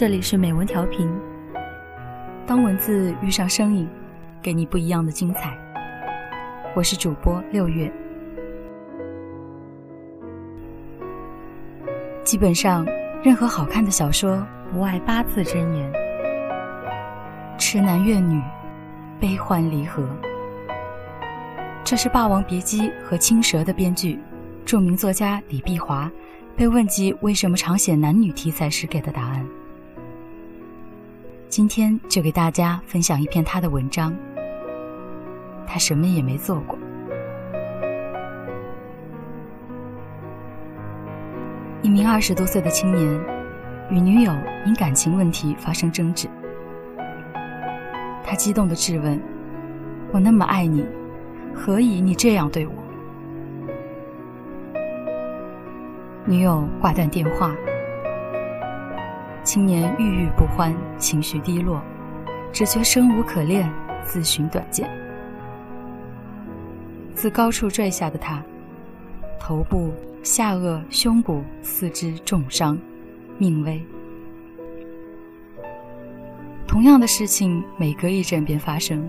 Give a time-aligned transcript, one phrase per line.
[0.00, 1.06] 这里是美文调频。
[2.46, 3.86] 当文字遇上声音，
[4.40, 5.54] 给你不一样的精彩。
[6.74, 7.92] 我是主播六月。
[12.24, 12.86] 基本上，
[13.22, 14.42] 任何好看的小说
[14.72, 15.92] 不外八字真言：
[17.58, 18.40] 痴男怨女，
[19.20, 20.08] 悲欢离合。
[21.84, 24.18] 这是《霸王别姬》和《青蛇》的编剧，
[24.64, 26.10] 著名作家李碧华
[26.56, 29.46] 被问及为什么常写男女题材时给的答案。
[31.50, 34.16] 今天就给大家分享一篇他的文章。
[35.66, 36.78] 他什么也没做过。
[41.82, 43.20] 一名二十多岁的青年
[43.90, 44.32] 与女友
[44.64, 46.28] 因感情问题发生争执，
[48.22, 49.20] 他激动的质问
[50.14, 50.86] ：“我那么爱你。”
[51.52, 52.72] 何以你这样对我？
[56.24, 57.52] 女友挂断电话，
[59.42, 61.82] 青年郁郁不欢，情绪低落，
[62.52, 63.70] 只觉生无可恋，
[64.04, 64.88] 自寻短见。
[67.14, 68.42] 自高处坠下的他，
[69.38, 72.78] 头部、下颚、胸部、四肢重伤，
[73.38, 73.82] 命危。
[76.66, 79.08] 同样的事情，每隔一阵便发生。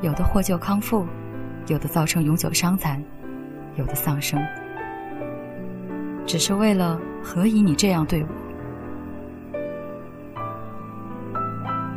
[0.00, 1.06] 有的获救康复，
[1.66, 3.02] 有的造成永久伤残，
[3.76, 4.42] 有的丧生，
[6.28, 8.28] 只是为了何以你这样对我？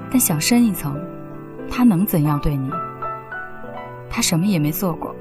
[0.10, 0.98] 但想深一层，
[1.70, 2.72] 他能怎样对你？
[4.10, 5.14] 他什么也没做过，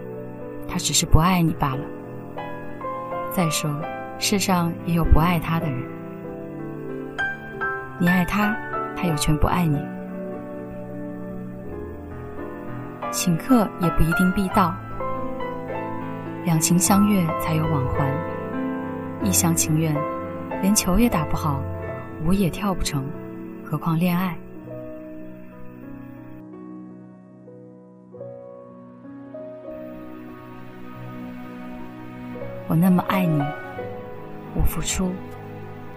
[0.69, 1.81] 他只是不爱你罢了。
[3.33, 3.69] 再说，
[4.21, 5.83] 世上也有不爱他的人，
[7.99, 8.57] 你爱他，
[8.97, 9.77] 他有权不爱你。
[13.11, 14.73] 请客也不一定必到，
[16.45, 18.20] 两情相悦才有往还。
[19.23, 19.95] 一厢情愿，
[20.63, 21.63] 连球也打不好，
[22.25, 23.05] 舞也跳不成，
[23.65, 24.37] 何况恋爱？
[32.67, 33.41] 我那么爱你，
[34.55, 35.13] 我付出，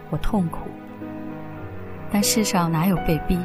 [0.09, 0.67] 我痛苦，
[2.11, 3.39] 但世上哪有被逼？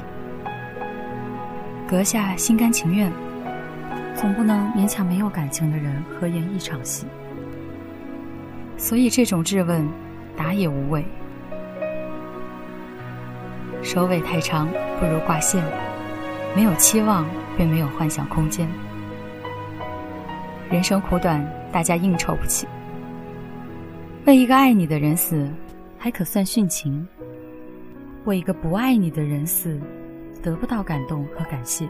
[1.88, 3.12] 阁下心甘情愿。
[4.14, 7.06] 总不能勉强没有感情的人合演一场戏，
[8.78, 9.86] 所以这种质问，
[10.36, 11.04] 答也无谓。
[13.82, 14.68] 首尾太长，
[15.00, 15.62] 不如挂线。
[16.54, 18.66] 没有期望，便没有幻想空间。
[20.70, 22.66] 人生苦短，大家应酬不起。
[24.24, 25.50] 为一个爱你的人死，
[25.98, 27.04] 还可算殉情；
[28.24, 29.80] 为一个不爱你的人死，
[30.42, 31.86] 得不到感动和感谢。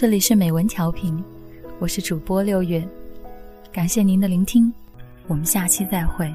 [0.00, 1.22] 这里是美文调频，
[1.78, 2.82] 我是主播六月，
[3.70, 4.72] 感谢您的聆听，
[5.26, 6.34] 我们下期再会。